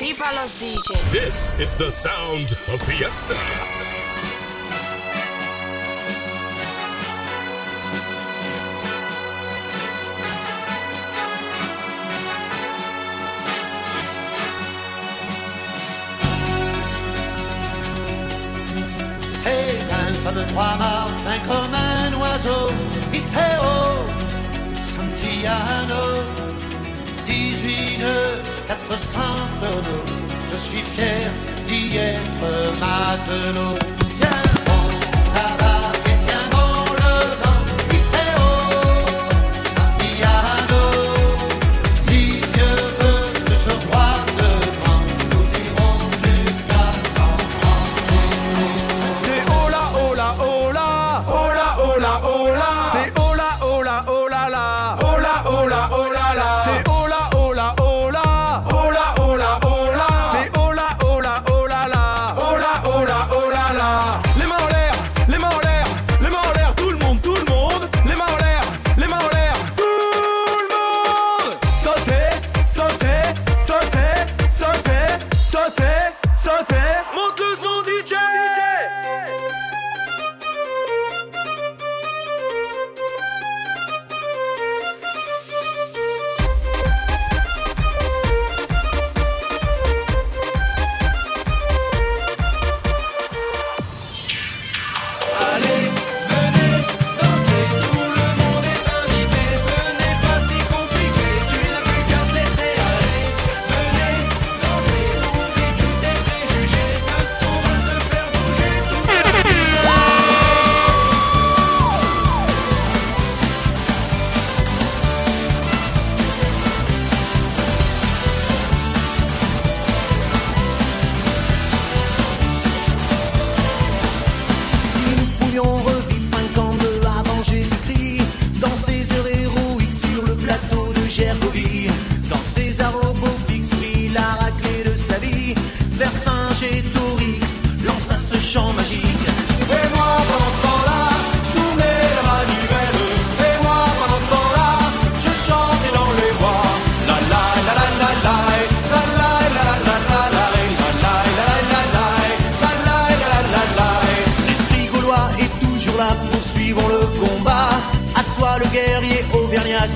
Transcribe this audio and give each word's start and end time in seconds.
People 0.00 0.24
los 0.34 0.58
DJs. 0.58 1.12
This 1.12 1.52
is 1.58 1.74
the 1.74 1.90
sound 1.90 2.50
of 2.72 2.80
Fiesta. 2.88 3.34
C'est 19.42 19.84
un 19.92 20.14
femme 20.14 20.46
trois 20.48 20.76
martins 20.78 21.40
comme 21.46 21.74
un 21.74 22.14
oiseau, 22.22 22.68
Iseo, 23.12 24.06
Santiano, 24.82 26.24
18 27.26 28.59
400 28.70 29.20
tonneaux. 29.60 30.04
Je 30.52 30.58
suis 30.64 30.76
fier 30.76 31.28
d'y 31.66 31.96
être 31.96 32.78
matelot. 32.78 33.99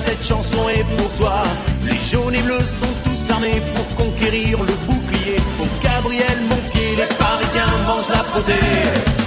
cette 0.05 0.23
chanson 0.23 0.69
est 0.69 0.85
pour 0.97 1.09
toi. 1.17 1.43
Les 1.83 1.99
jaunes 2.11 2.35
et 2.35 2.41
bleus 2.41 2.67
sont 2.79 2.95
tous 3.03 3.33
armés 3.33 3.61
pour 3.75 4.05
conquérir 4.05 4.59
le 4.59 4.73
bouclier. 4.87 5.37
Pour 5.57 5.67
Gabriel, 5.83 6.37
mon 6.49 6.55
les 6.97 7.15
Parisiens 7.17 7.65
mangent 7.87 8.09
la 8.09 8.23
potée. 8.23 9.24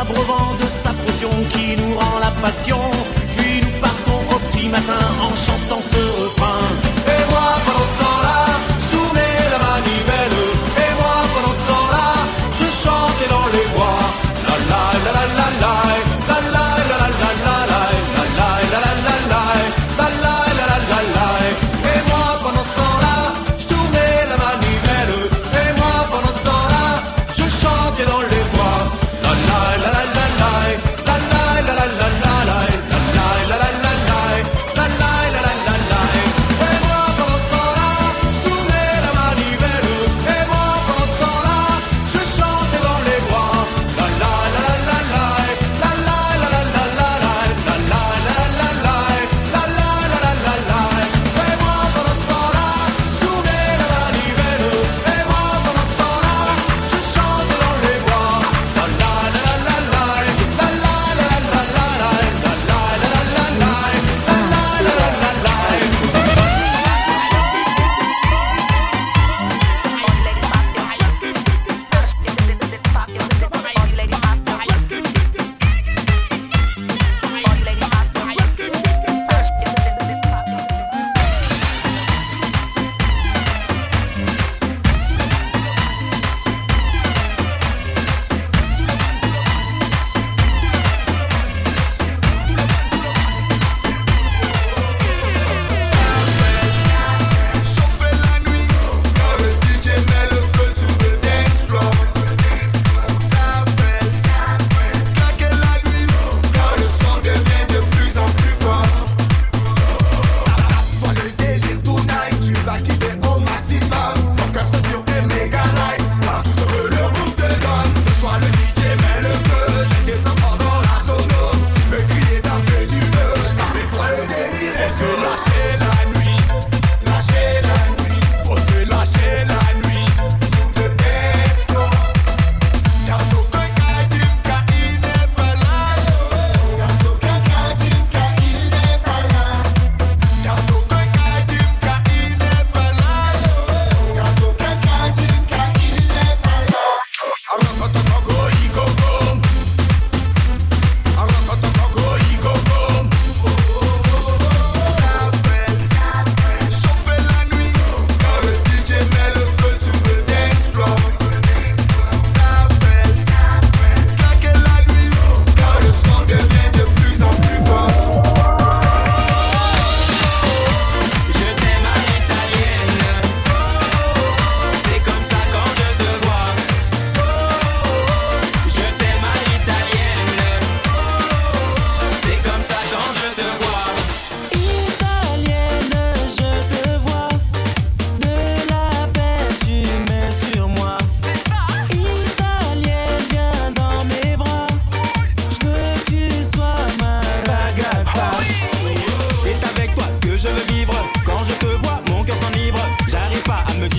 s'abreuvant 0.00 0.54
de 0.62 0.66
sa 0.66 0.90
potion 0.90 1.30
qui 1.50 1.76
nous 1.76 1.94
rend 1.98 2.18
la 2.20 2.30
passion. 2.42 2.80
Puis 3.36 3.60
nous 3.60 3.80
partons 3.80 4.20
au 4.34 4.38
petit 4.46 4.68
matin 4.68 5.02
en 5.20 5.34
chantant. 5.36 5.69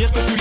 Где-то 0.01 0.40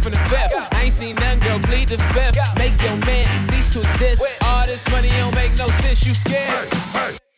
from 0.00 0.12
the 0.12 0.18
fifth. 0.30 0.52
I 0.74 0.84
ain't 0.84 0.94
seen 0.94 1.14
none, 1.16 1.38
girl, 1.40 1.58
bleed 1.60 1.88
the 1.88 1.98
fifth. 2.14 2.38
Make 2.56 2.80
your 2.82 2.96
man 3.06 3.42
cease 3.44 3.70
to 3.70 3.80
exist. 3.80 4.22
All 4.42 4.66
this 4.66 4.88
money 4.90 5.08
don't 5.18 5.34
make 5.34 5.56
no 5.56 5.68
sense, 5.82 6.06
you 6.06 6.14
scared. 6.14 6.68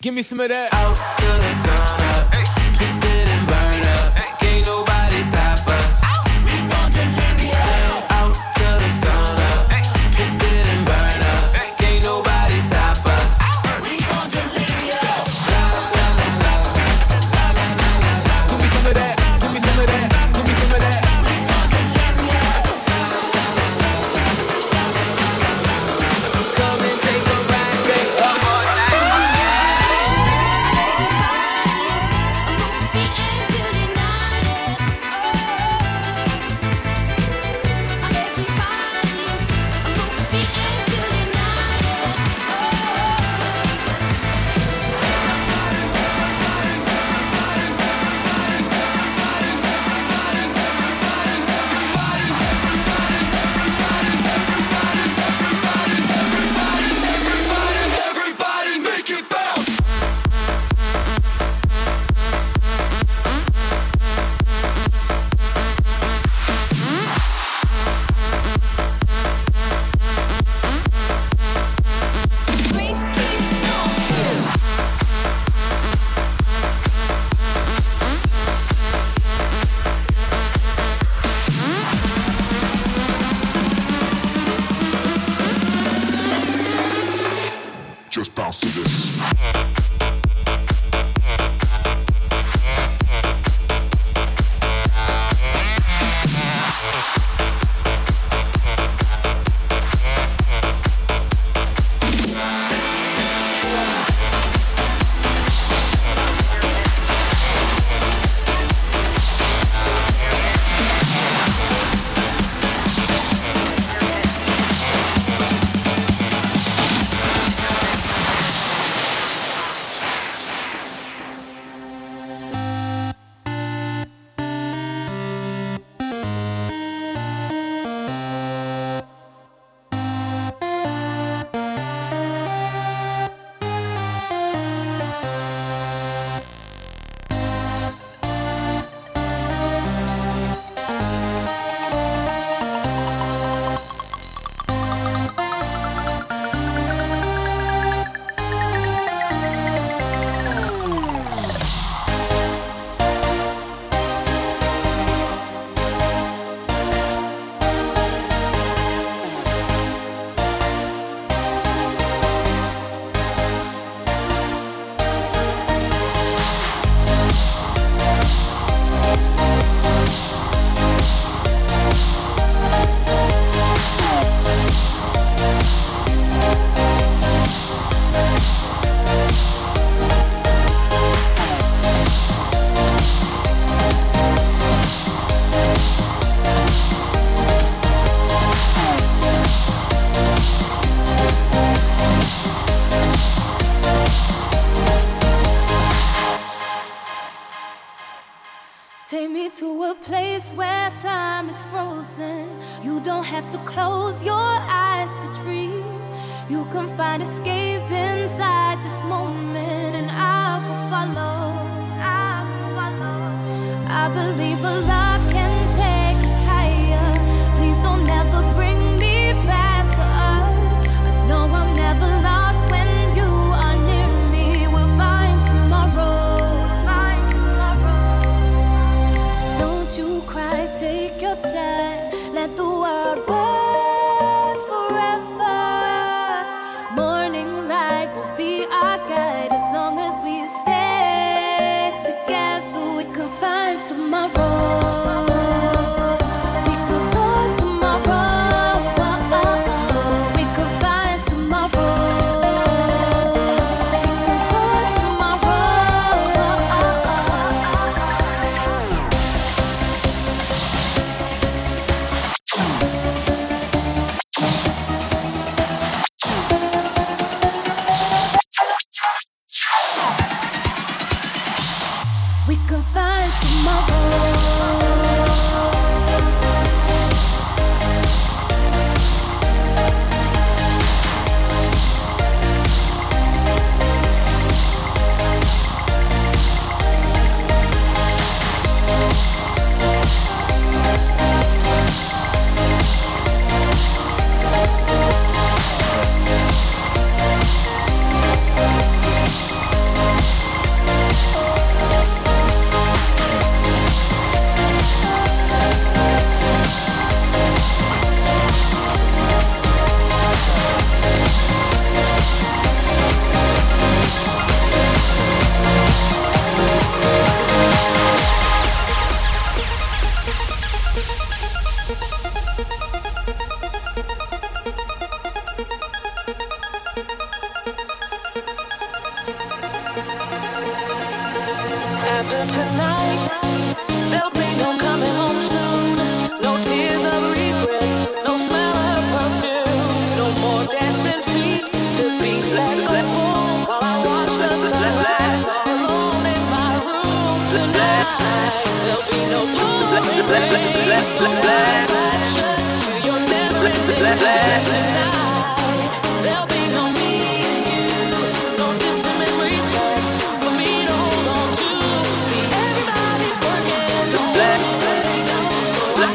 Give 0.01 0.15
me 0.15 0.23
some 0.23 0.41
of 0.41 0.49
that. 0.49 0.73
Out 0.73 0.97
to 0.97 1.27
the 1.27 1.53
sun 1.55 2.57
up. 2.57 2.62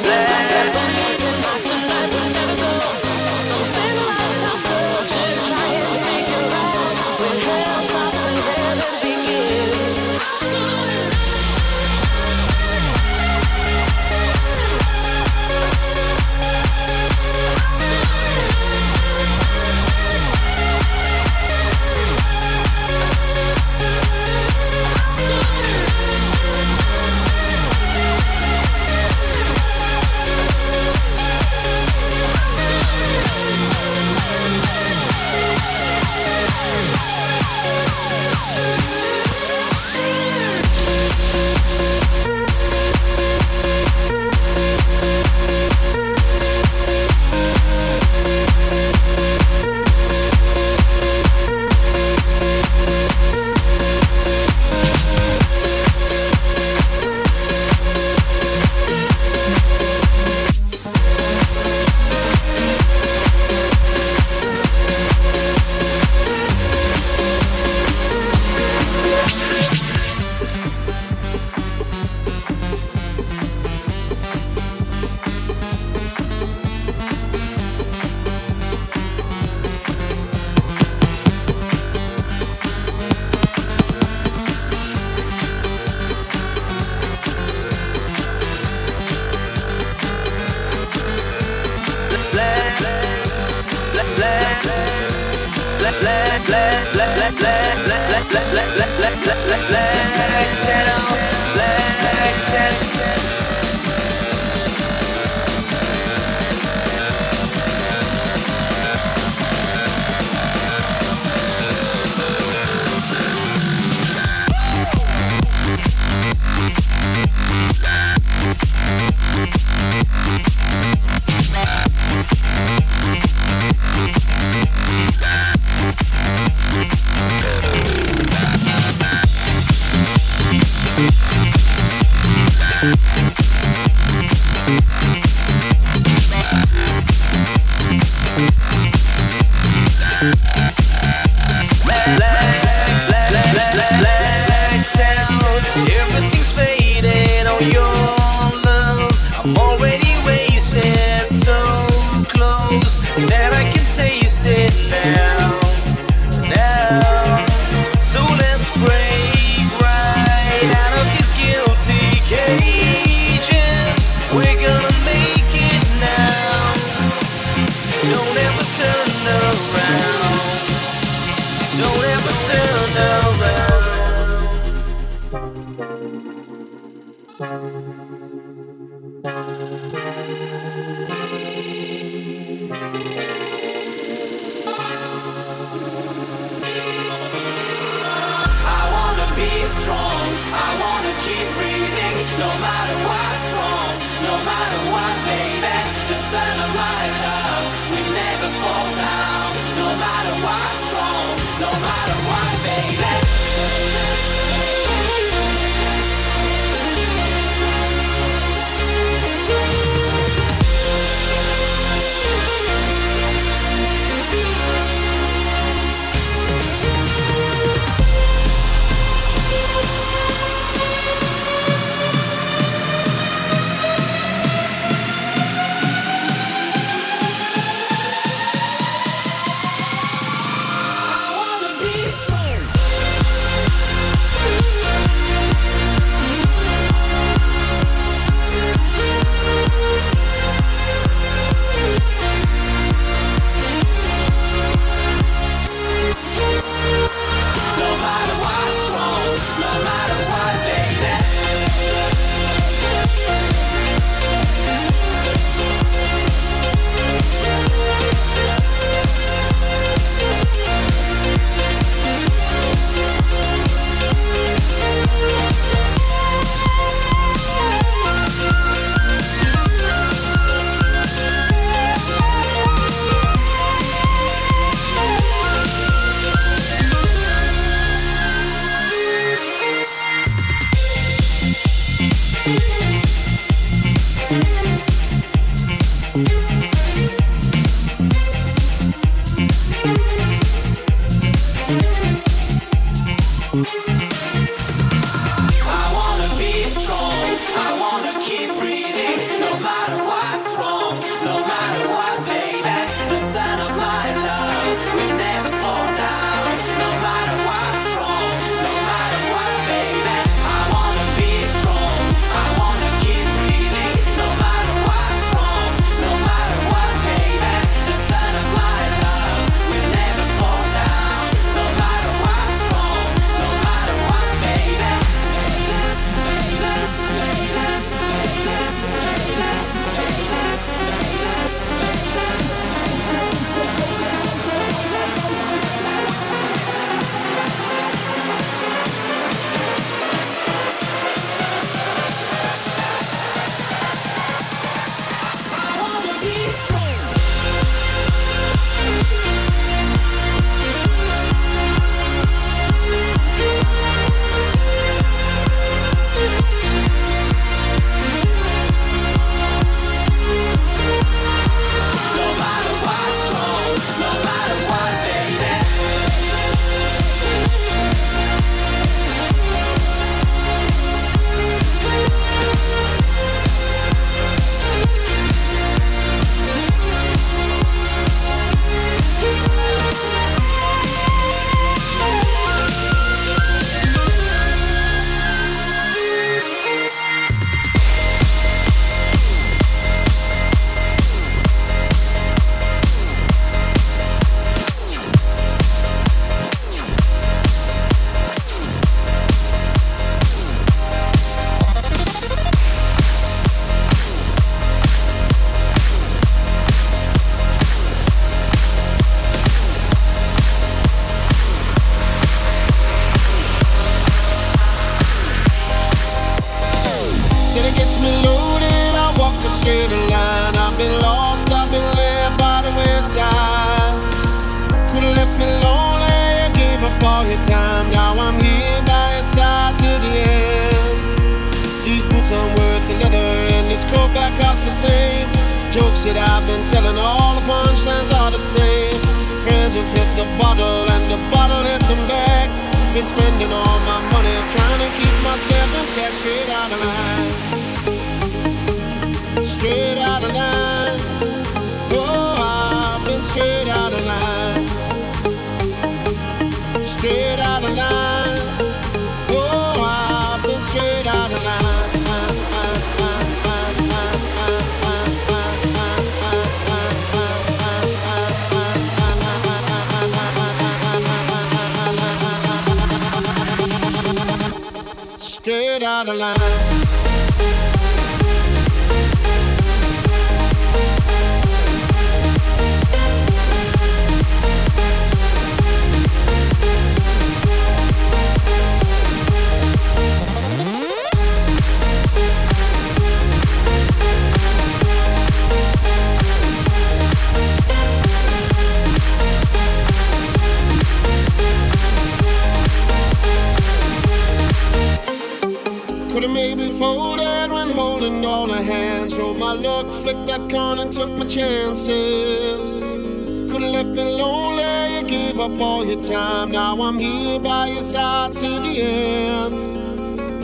blessed. 0.04 0.57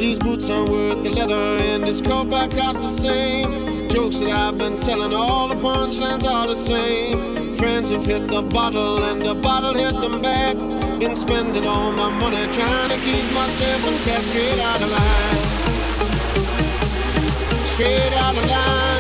These 0.04 0.20
boots 0.20 0.50
aren't 0.50 0.68
worth 0.68 1.02
the 1.02 1.12
leather, 1.12 1.64
and 1.64 1.82
this 1.86 2.02
coat 2.02 2.30
back 2.30 2.52
costs 2.52 2.82
the 2.82 2.90
same. 2.90 3.88
Jokes 3.88 4.20
that 4.20 4.32
I've 4.32 4.58
been 4.58 4.78
telling, 4.78 5.14
all 5.14 5.48
the 5.48 5.56
punchlines 5.56 6.26
are 6.30 6.46
the 6.46 6.56
same. 6.56 7.56
Friends 7.56 7.90
have 7.90 8.06
hit 8.06 8.28
the 8.28 8.42
bottle, 8.42 9.02
and 9.02 9.22
the 9.22 9.34
bottle 9.34 9.74
hit 9.74 9.94
them 10.02 10.22
back. 10.22 10.58
Been 11.00 11.16
spending 11.16 11.66
all 11.66 11.94
my 11.94 12.10
money 12.20 12.52
trying 12.52 12.90
to 12.90 12.98
keep 12.98 13.32
myself 13.32 13.82
cash 14.04 14.26
straight 14.26 14.60
out 14.60 14.82
of 14.82 14.92
line. 14.92 15.38
Straight 17.64 18.14
out 18.24 18.36
of 18.36 18.46
line. 18.46 18.93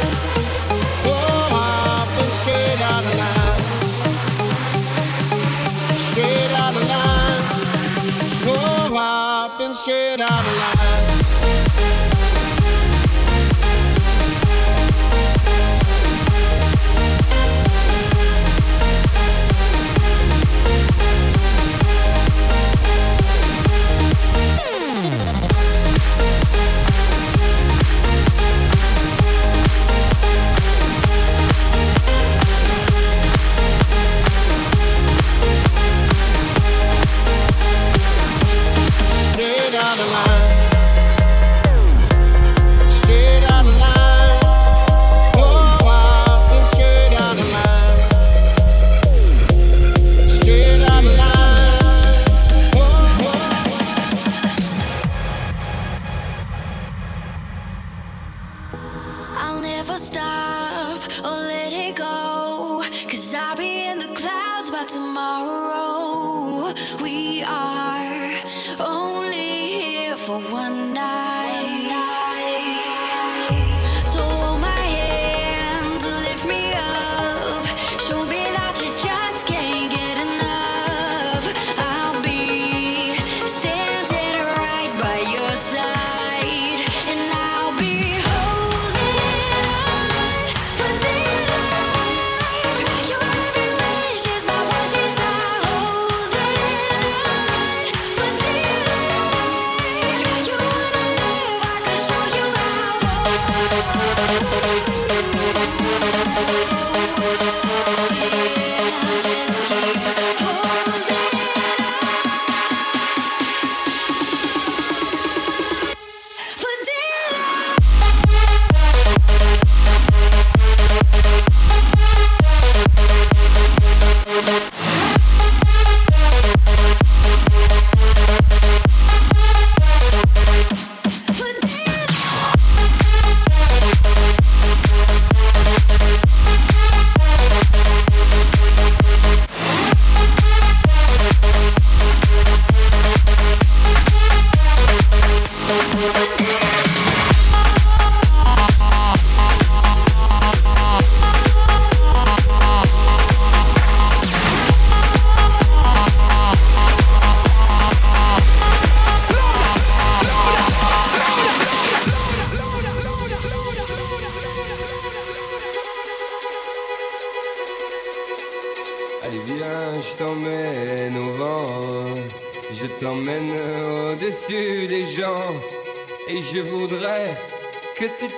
Straight 9.71 10.19
out 10.19 10.29
of 10.29 10.57
line. 10.57 11.62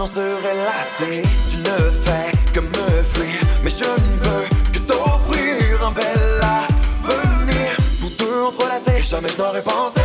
n'en 0.00 0.06
serais 0.06 0.54
lassé. 0.54 1.22
Tu 1.50 1.58
ne 1.58 1.90
fais 1.90 2.32
que 2.54 2.60
me 2.60 3.02
fuir, 3.02 3.38
mais 3.62 3.70
je 3.70 3.84
ne 3.84 4.16
veux 4.24 4.48
que 4.72 4.78
t'offrir 4.78 5.86
un 5.86 5.92
bel 5.92 6.40
avenir. 6.42 7.76
Tous 8.00 8.24
deux 8.24 8.42
entrelacés, 8.42 9.02
jamais 9.02 9.28
je 9.28 9.42
n'aurais 9.42 9.60
pensé. 9.62 10.00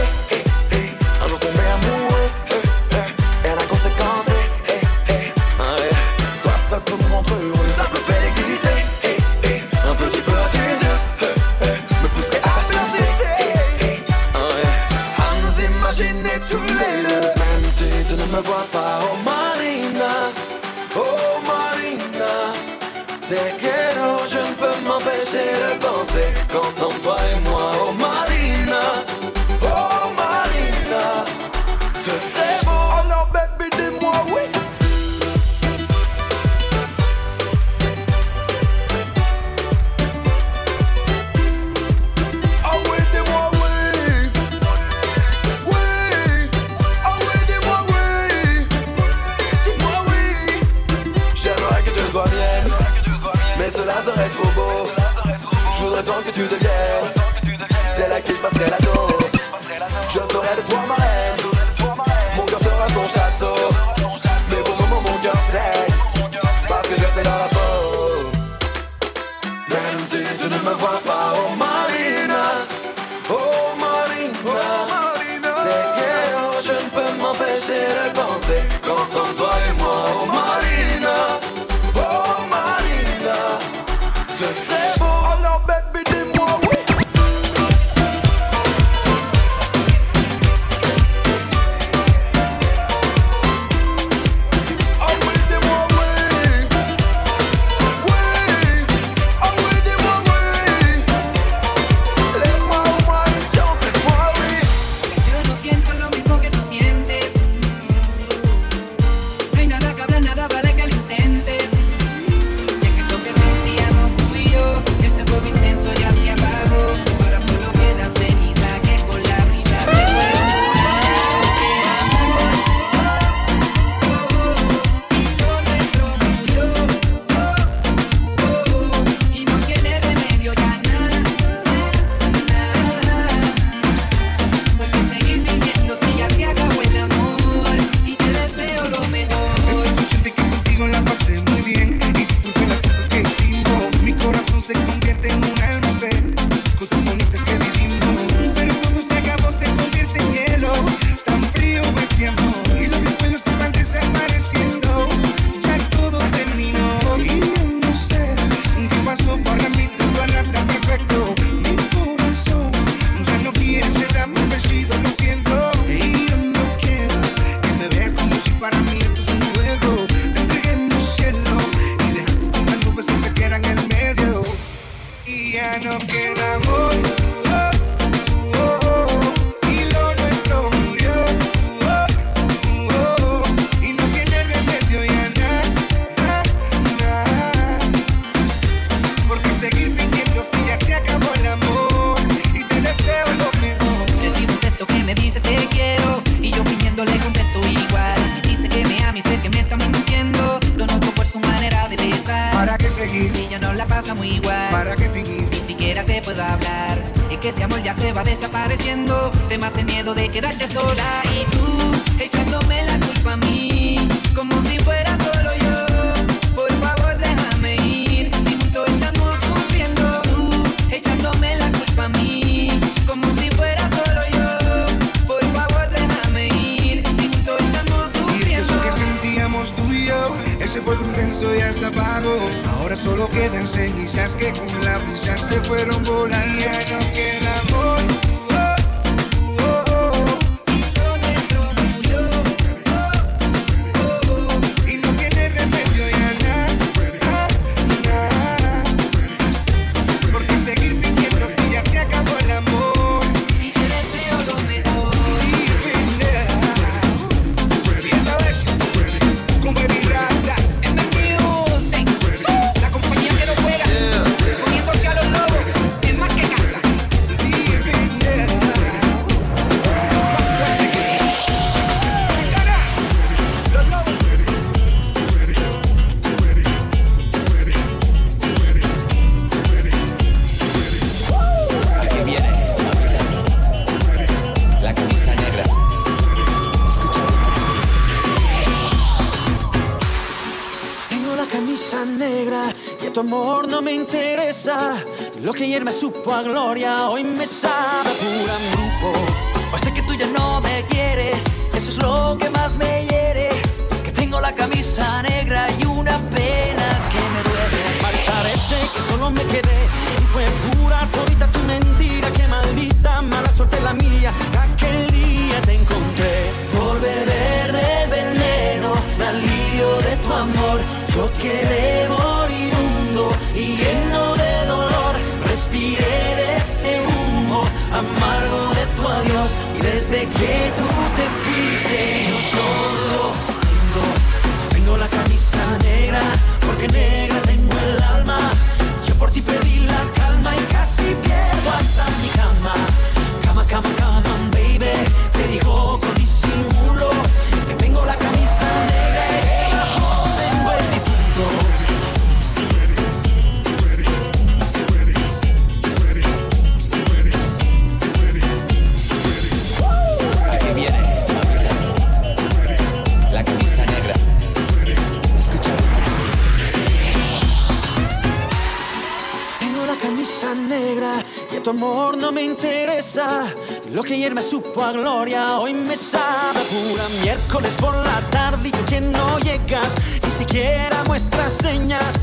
la 378.16 378.22
tarde 378.30 378.70
y 378.70 378.72
tú 378.72 378.86
que 378.86 379.01
no 379.01 379.39
llegas, 379.39 379.89
ni 380.24 380.30
siquiera 380.30 381.03
muestras 381.05 381.51
señas. 381.51 382.13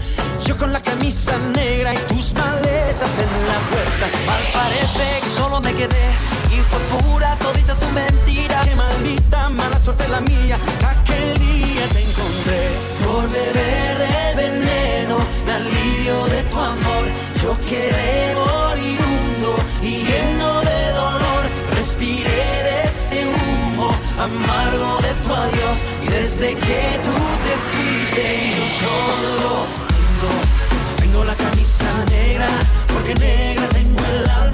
Yo 0.47 0.57
con 0.57 0.73
la 0.73 0.81
camisa 0.81 1.35
negra 1.55 1.93
y 1.95 1.99
tus 2.11 2.35
maletas 2.35 3.13
en 3.25 3.33
la 3.51 3.59
puerta. 3.71 4.07
Al 4.35 4.45
parecer 4.61 5.21
que 5.23 5.31
solo 5.41 5.61
me 5.61 5.73
quedé 5.75 6.07
y 6.55 6.57
fue 6.71 6.81
pura 6.95 7.37
todita 7.37 7.75
tu 7.77 7.87
mentira. 8.01 8.61
Qué 8.65 8.75
maldita 8.75 9.51
mala 9.51 9.79
suerte 9.79 10.09
la 10.09 10.21
mía, 10.21 10.57
aquel 10.93 11.31
día 11.39 11.85
te 11.93 12.01
encontré. 12.09 12.63
Por 13.05 13.25
beber 13.37 13.99
del 14.03 14.37
veneno, 14.37 15.17
me 15.45 15.53
alivio 15.53 16.25
de 16.35 16.43
tu 16.45 16.59
amor, 16.59 17.05
yo 17.43 17.51
que 17.69 17.83
debo 18.01 18.62
amargo 24.23 24.99
de 25.03 25.15
tu 25.23 25.35
adiós 25.35 25.79
y 26.05 26.07
desde 26.07 26.55
que 26.55 26.81
tú 27.05 27.17
te 27.45 27.55
fuiste 27.69 28.23
yo 28.57 28.65
solo 28.83 29.67
tengo, 29.91 31.01
tengo 31.01 31.25
la 31.25 31.35
camisa 31.35 32.05
negra 32.11 32.47
porque 32.93 33.15
negra 33.17 33.69
tengo 33.69 33.99
el 34.15 34.31
alma. 34.31 34.52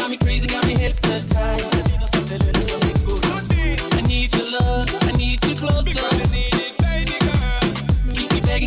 hoping 0.00 0.18
I 3.92 5.12
need 5.12 5.44
your 5.44 5.56
close 5.56 5.96
up 5.96 6.02
i 6.02 6.06
need 8.12 8.32
your 8.32 8.42
baby 8.42 8.66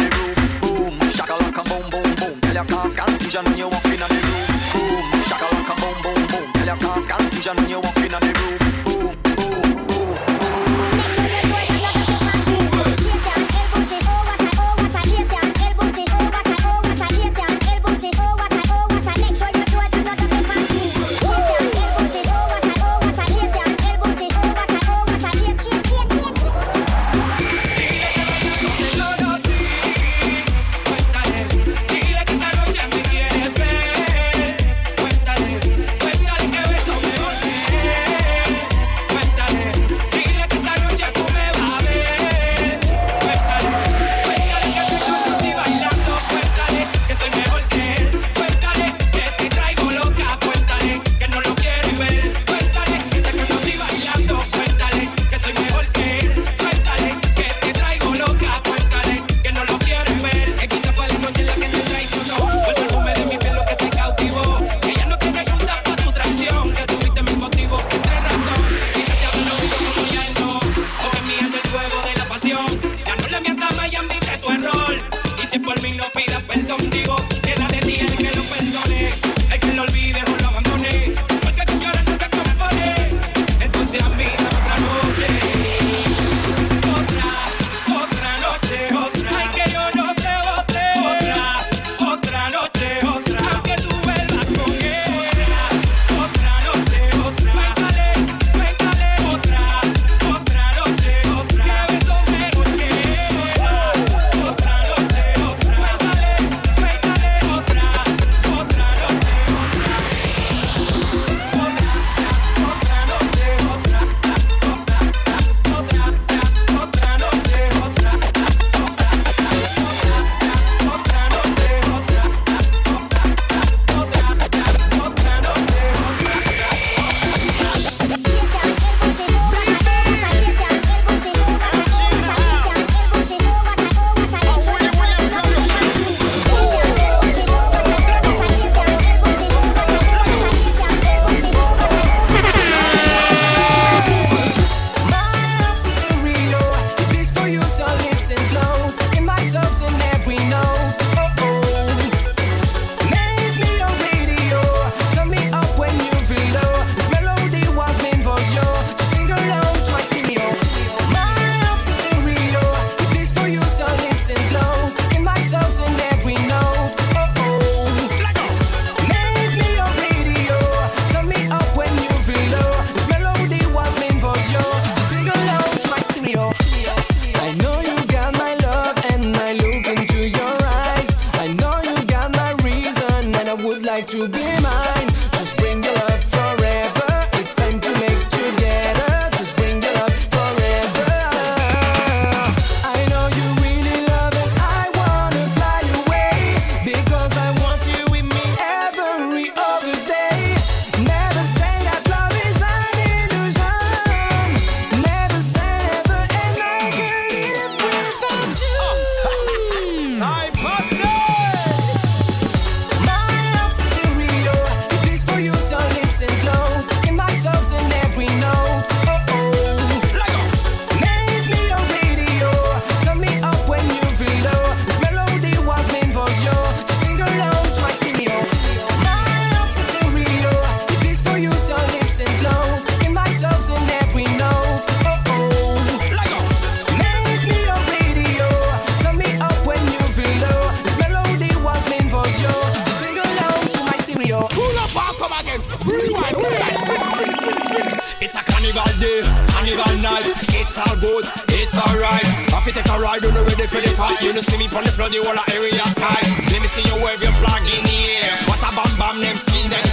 the 0.00 0.08
room. 0.16 0.34
Boom, 0.60 0.94
shakalaka, 1.16 1.62
boom, 1.68 1.84
boom, 1.92 2.08
boom. 2.20 2.40
Tell 2.40 2.54
your 2.54 2.64
cause 2.66 2.96
confusion 2.96 3.44
when 3.44 3.58
you 3.58 3.68
walk 3.68 3.84
in 3.86 4.00
the 4.00 4.08
room. 4.08 4.24
Boom, 4.72 5.22
shakalaka, 5.28 5.74
boom, 5.82 5.96
boom, 6.04 6.20
boom. 6.32 6.46
Tell 6.54 6.66
your 6.66 6.78
cause 6.78 7.06
confusion 7.06 7.56
when 7.56 7.68
you 7.70 7.80
walk 7.80 7.89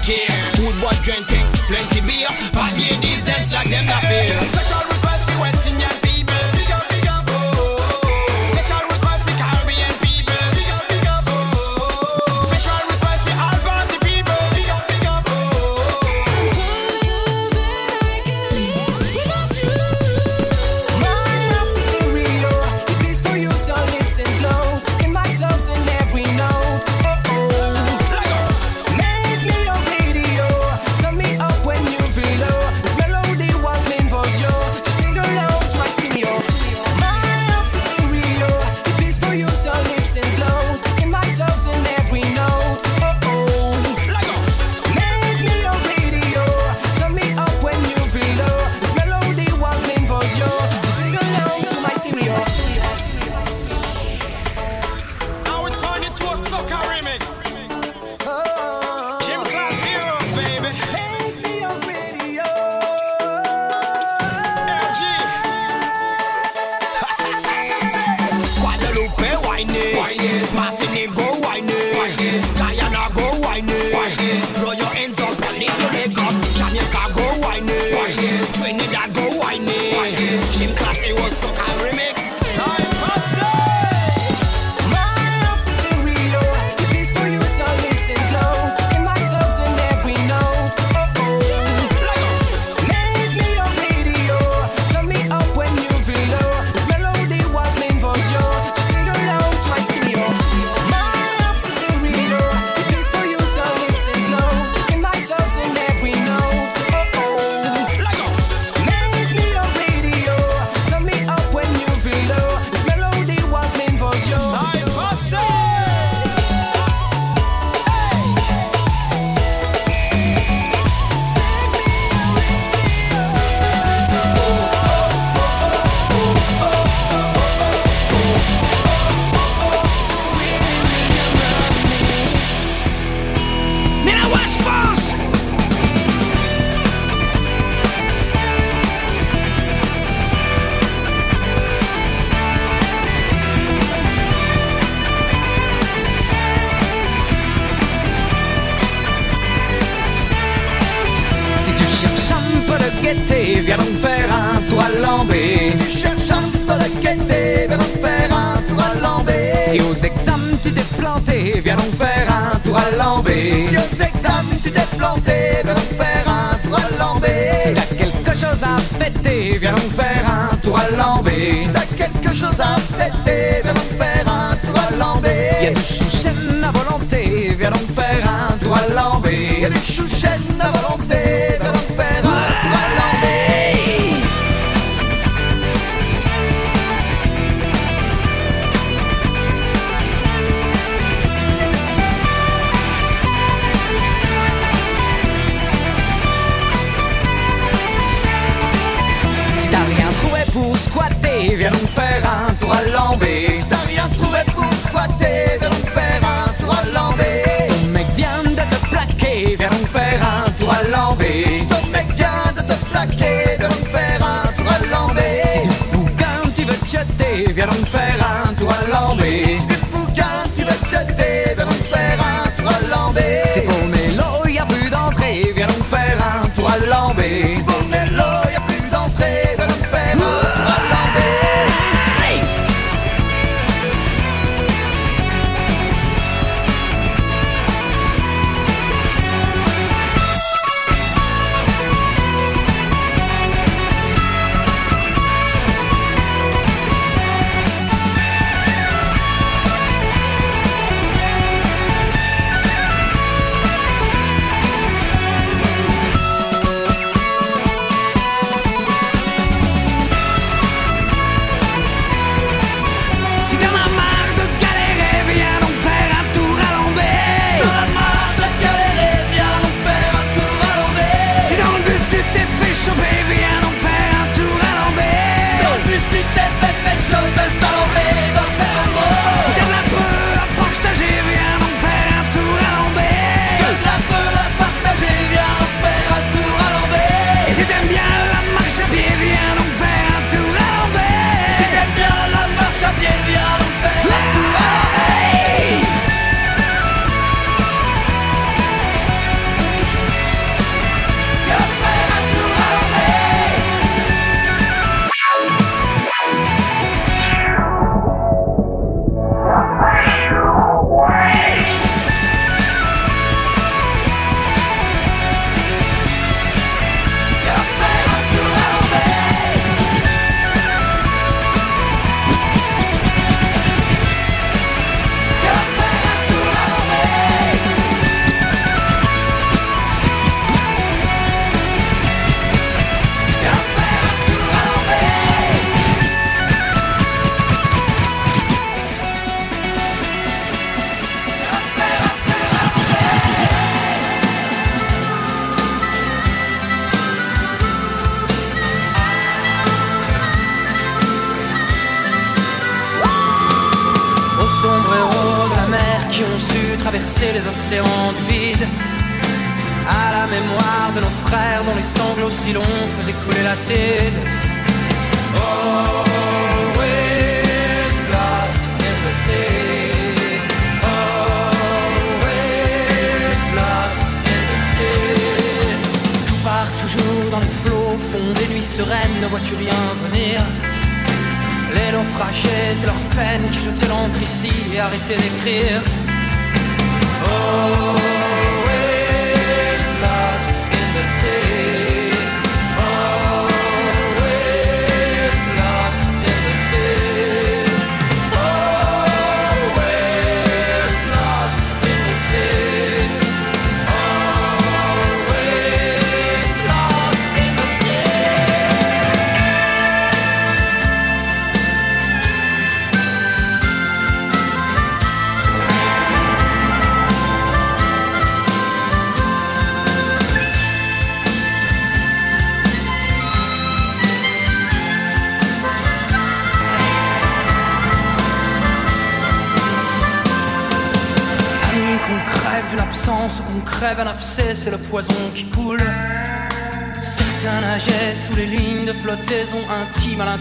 care. 0.07 0.46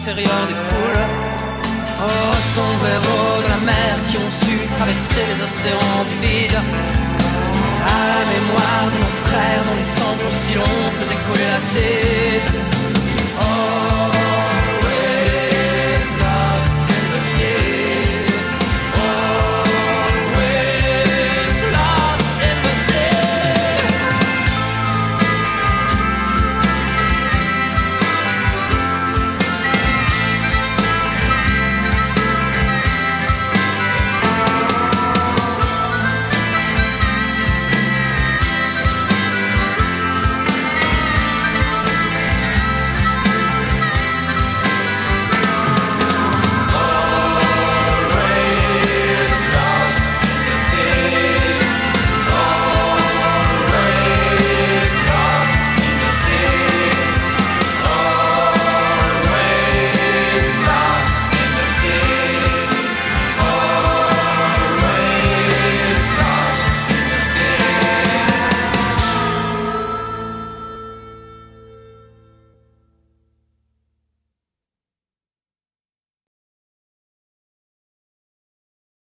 extérieur 0.09 0.46